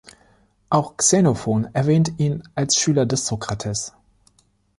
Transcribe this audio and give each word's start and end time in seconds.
Auch 0.71 0.97
Xenophon 0.97 1.67
erwähnt 1.73 2.13
ihn 2.17 2.41
als 2.55 2.75
Schüler 2.75 3.05
des 3.05 3.27
Sokrates. 3.27 3.93